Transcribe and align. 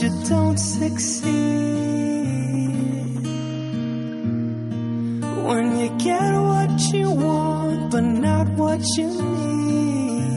you 0.00 0.10
don't 0.28 0.58
succeed. 0.58 1.28
When 5.46 5.78
you 5.80 5.88
get 5.98 6.32
what 6.50 6.92
you 6.92 7.10
want 7.10 7.90
but 7.90 8.04
not 8.04 8.48
what 8.50 8.80
you 8.96 9.08
need. 9.08 10.28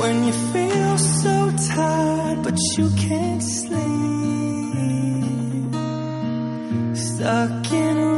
When 0.00 0.24
you 0.26 0.32
feel 0.52 0.98
so 0.98 1.52
tired 1.74 2.42
but 2.42 2.58
you 2.76 2.90
can't 2.96 3.42
sleep. 3.42 3.78
Stuck 6.96 7.72
in 7.72 8.17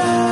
will 0.00 0.29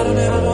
I 0.00 0.02
don't 0.02 0.16
ever 0.16 0.49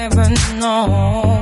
never 0.00 0.30
know. 0.54 1.39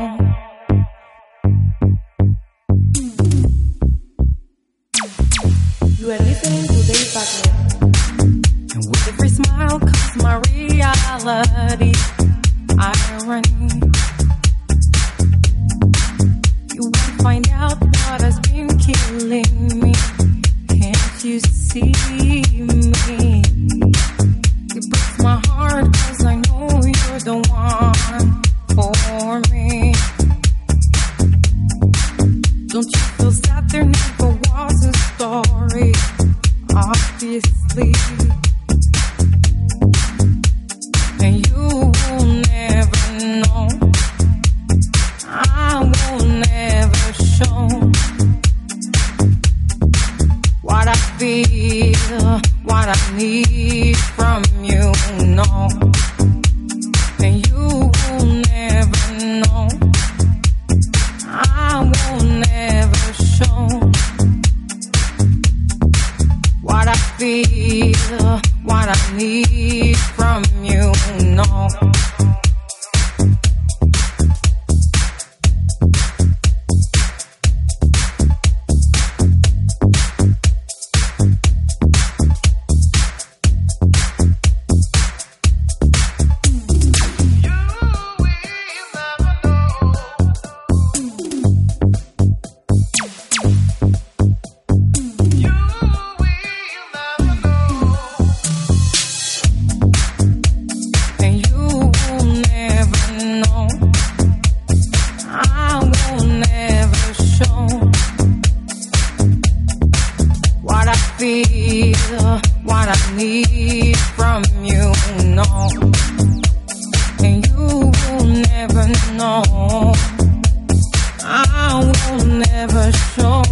I 121.25 121.93
will 122.11 122.25
never 122.27 122.93
show 122.93 123.43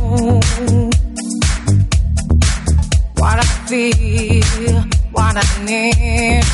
what 3.16 3.38
I 3.38 3.46
feel, 3.68 4.82
what 5.12 5.36
I 5.36 5.64
need 5.64 6.44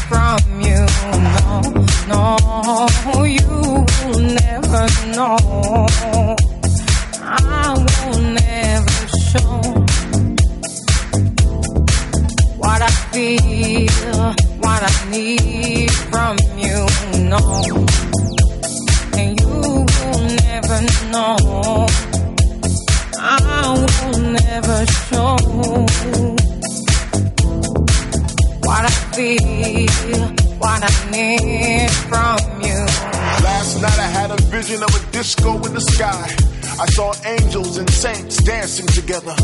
together. 38.81 39.37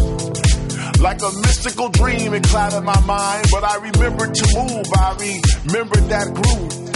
Like 1.01 1.21
a 1.23 1.31
mystical 1.43 1.89
dream, 1.91 2.33
it 2.35 2.45
clouded 2.45 2.83
my 2.83 2.99
mind, 3.03 3.47
but 3.51 3.63
I 3.63 3.77
remembered 3.77 4.35
to 4.35 4.47
move. 4.57 4.87
I 4.97 5.13
remembered 5.21 6.09
that 6.09 6.33
groove. 6.33 6.89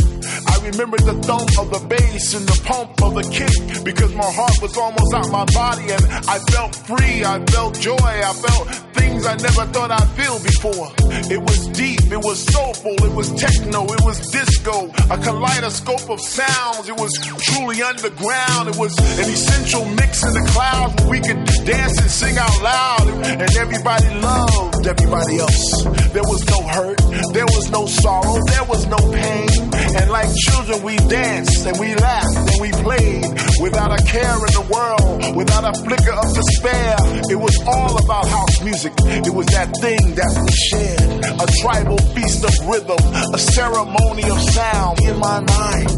I 0.49 0.57
remembered 0.67 1.05
the 1.05 1.15
thump 1.23 1.51
of 1.59 1.71
the 1.71 1.87
bass 1.89 2.35
and 2.35 2.47
the 2.47 2.59
pump 2.65 3.03
of 3.03 3.15
the 3.15 3.23
kick 3.31 3.85
because 3.85 4.15
my 4.15 4.31
heart 4.33 4.57
was 4.63 4.77
almost 4.77 5.15
out 5.15 5.29
my 5.31 5.45
body 5.53 5.93
and 5.93 6.05
I 6.29 6.39
felt 6.51 6.75
free. 6.75 7.25
I 7.25 7.45
felt 7.47 7.79
joy. 7.79 7.97
I 8.01 8.33
felt 8.33 8.69
things 8.95 9.27
I 9.27 9.37
never 9.37 9.67
thought 9.73 9.91
I'd 9.91 10.09
feel 10.17 10.39
before. 10.41 10.89
It 11.31 11.41
was 11.41 11.69
deep. 11.69 12.02
It 12.13 12.21
was 12.21 12.45
soulful. 12.53 12.93
It 12.93 13.15
was 13.15 13.33
techno. 13.41 13.85
It 13.85 14.05
was 14.05 14.21
disco. 14.31 14.93
A 15.09 15.17
kaleidoscope 15.17 16.11
of 16.11 16.21
sounds. 16.21 16.87
It 16.87 16.97
was 17.01 17.13
truly 17.41 17.83
underground. 17.83 18.69
It 18.69 18.77
was 18.77 18.93
an 18.99 19.33
essential 19.33 19.87
mix 19.97 20.23
in 20.23 20.35
the 20.35 20.45
clouds 20.53 20.93
where 21.01 21.09
we 21.09 21.21
could 21.21 21.43
dance 21.65 21.97
and 21.99 22.11
sing 22.11 22.37
out 22.37 22.63
loud 22.63 23.09
and 23.41 23.57
everybody 23.57 24.09
loved 24.21 24.87
everybody 24.87 25.39
else. 25.39 25.85
There 26.13 26.27
was 26.29 26.45
no 26.53 26.61
hurt. 26.69 27.01
There 27.33 27.49
was 27.49 27.71
no 27.71 27.87
sorrow. 27.87 28.37
There 28.45 28.65
was 28.65 28.87
no 28.87 29.01
pain. 29.09 29.49
And 29.97 30.11
like 30.11 30.29
children, 30.49 30.83
we 30.83 30.97
danced 31.09 31.65
and 31.67 31.79
we 31.81 31.95
laughed 31.95 32.37
and 32.37 32.61
we 32.61 32.71
played 32.85 33.25
without 33.61 33.89
a 33.89 34.01
care 34.05 34.37
in 34.37 34.53
the 34.53 34.67
world, 34.69 35.37
without 35.37 35.65
a 35.65 35.73
flicker 35.81 36.13
of 36.13 36.29
despair. 36.35 36.97
It 37.33 37.41
was 37.41 37.57
all 37.67 37.97
about 38.05 38.29
house 38.29 38.61
music. 38.63 38.93
It 39.01 39.33
was 39.33 39.47
that 39.57 39.73
thing 39.81 40.15
that 40.15 40.33
we 40.45 40.53
shared. 40.69 41.41
A 41.41 41.47
tribal 41.63 42.02
feast 42.15 42.45
of 42.45 42.55
rhythm, 42.69 42.99
a 43.35 43.39
ceremony 43.39 44.25
of 44.31 44.41
sound 44.51 45.01
in 45.01 45.19
my 45.19 45.41
mind. 45.41 45.89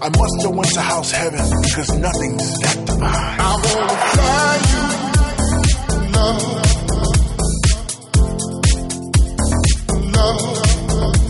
I 0.00 0.08
must 0.10 0.42
have 0.42 0.54
went 0.54 0.72
to 0.74 0.80
house 0.80 1.10
heaven 1.10 1.44
because 1.62 1.90
nothing's 1.98 2.58
that 2.60 2.86
divine. 2.86 3.40
I 3.40 3.54
wanna 3.64 3.96
fly 4.14 4.58
you, 4.70 4.84
love. 6.14 6.42
Love, 10.14 10.42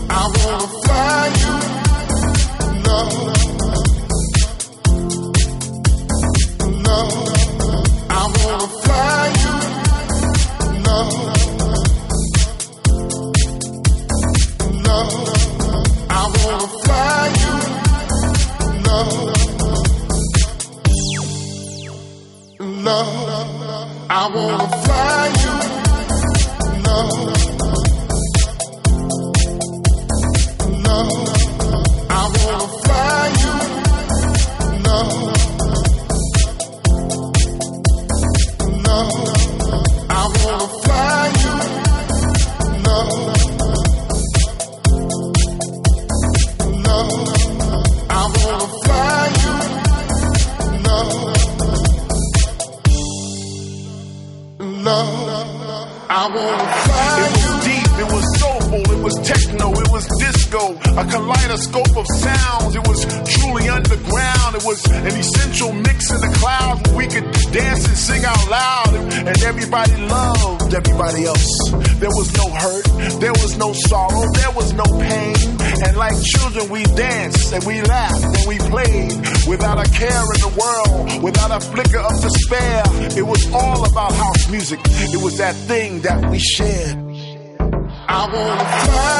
I 0.09 0.23
wanna 0.37 0.67
fly 0.83 1.23
you, 1.41 1.53
love. 2.87 3.13
Love, 6.85 7.13
that 86.01 86.29
we 86.31 86.39
shared. 86.39 86.97
I 88.07 88.25
wanna 88.33 88.65
fly 88.85 89.18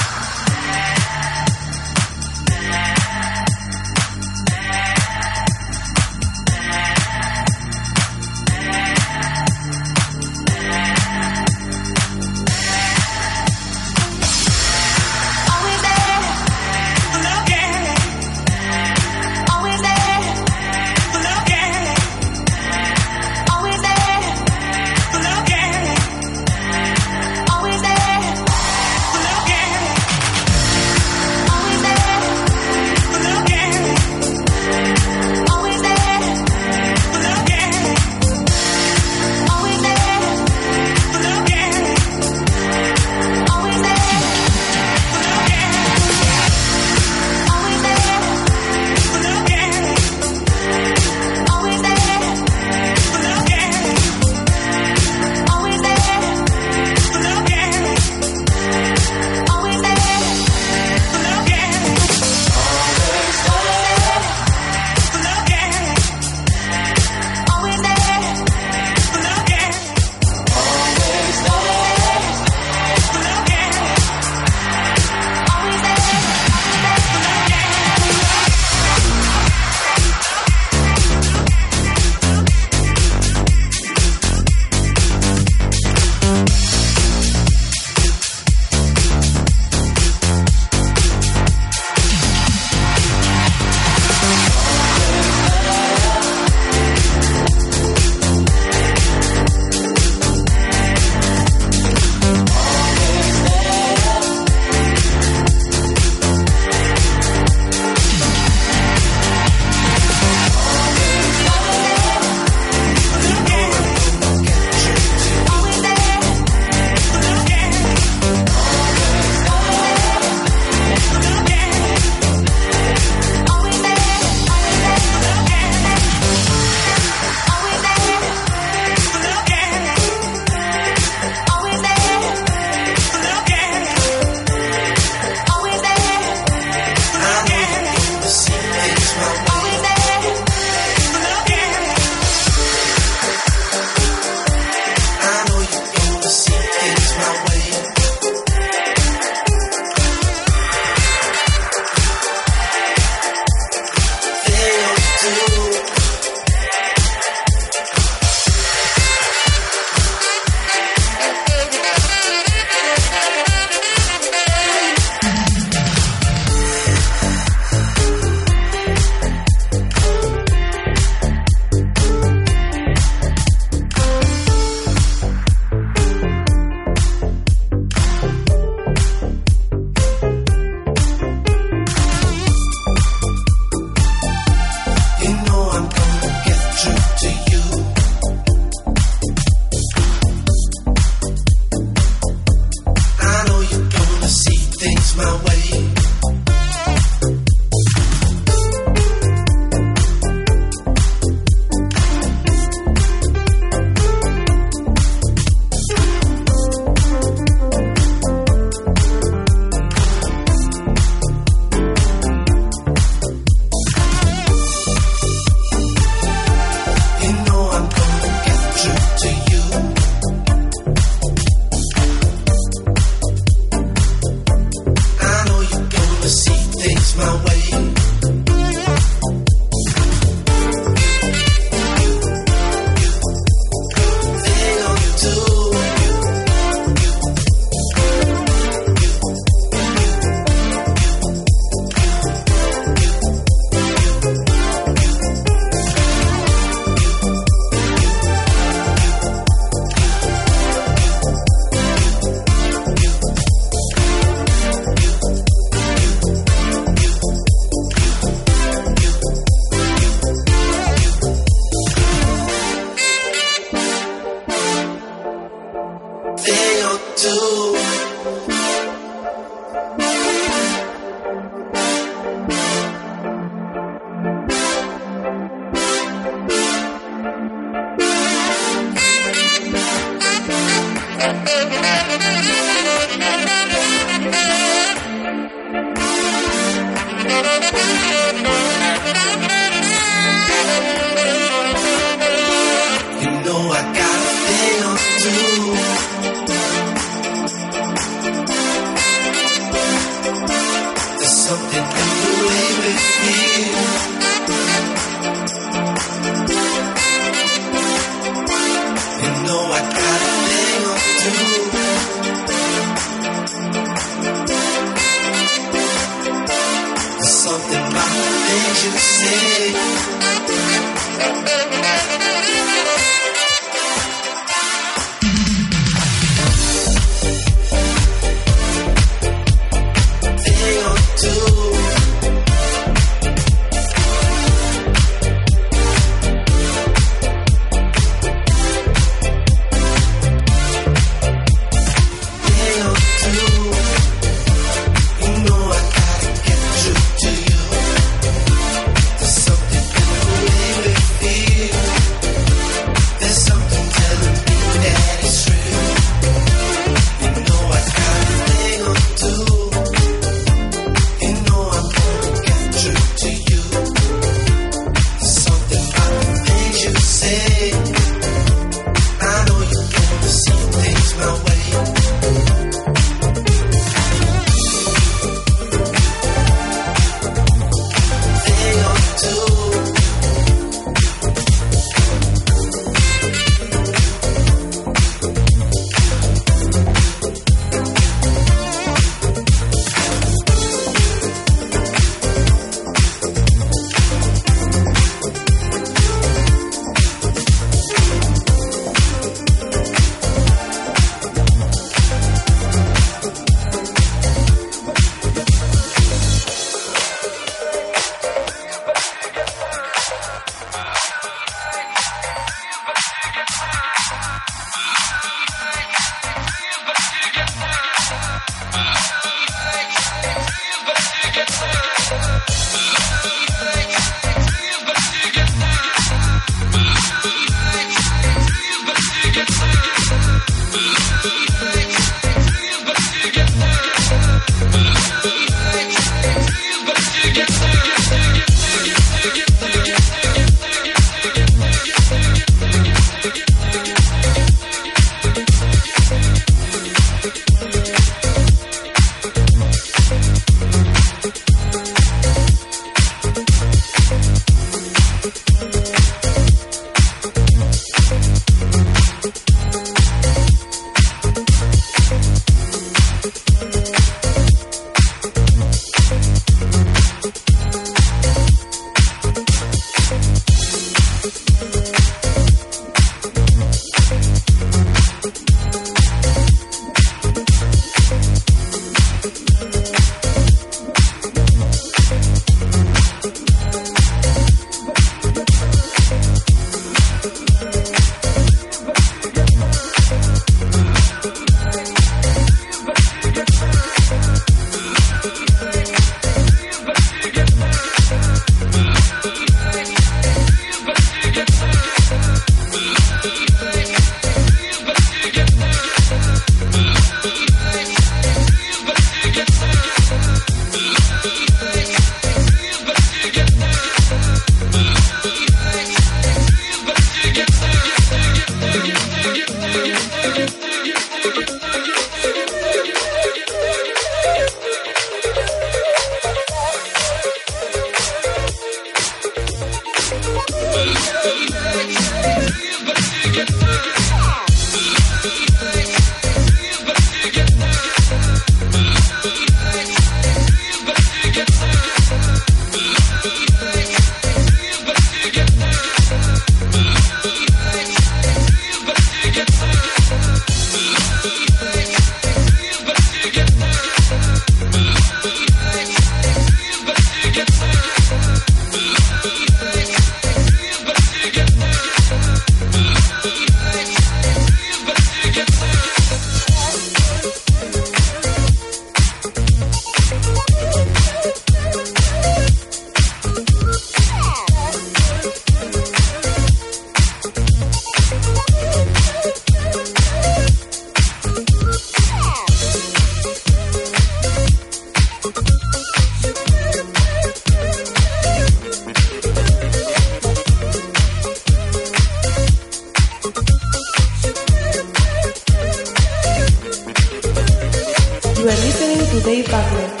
Today 599.21 599.43
Butler. 599.43 600.00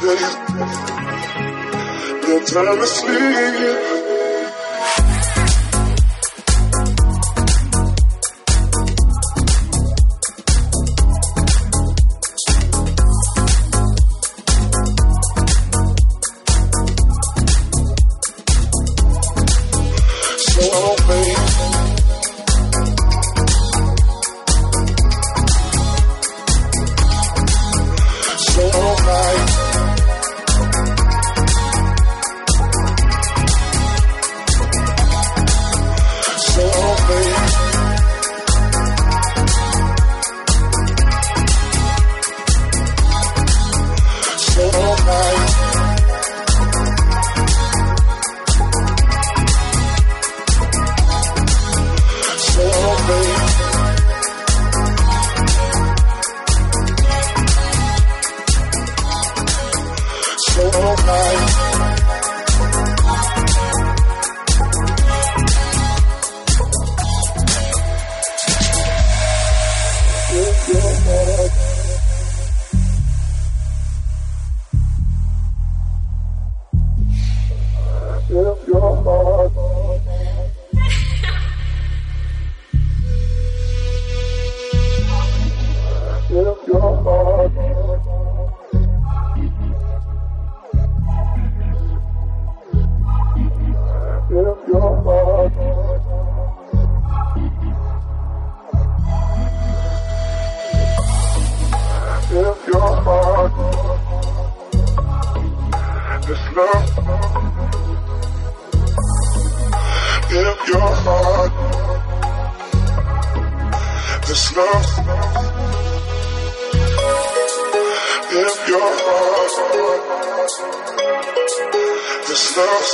For. 0.00 0.16
No 2.28 2.38
time 2.44 2.78
to 2.78 2.86
sleep. 2.86 3.99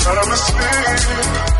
Time 0.00 0.24
to 0.24 0.36
speak. 0.36 1.59